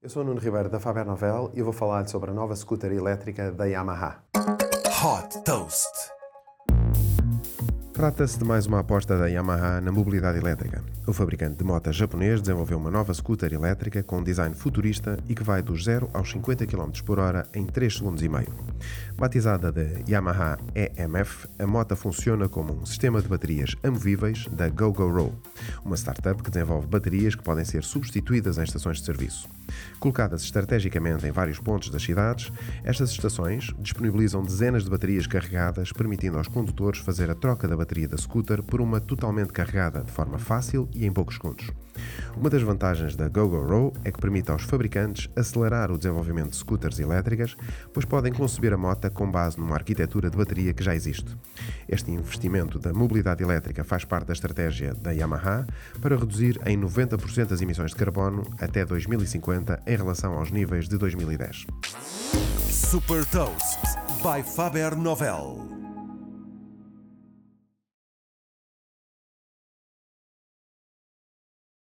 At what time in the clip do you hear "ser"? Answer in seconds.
27.64-27.82